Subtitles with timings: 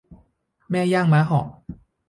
[0.71, 1.47] แม่ย่างม้าเหาะ